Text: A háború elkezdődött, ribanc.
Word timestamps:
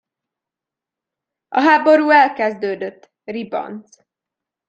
A 1.47 1.59
háború 1.59 2.09
elkezdődött, 2.09 3.11
ribanc. 3.23 3.97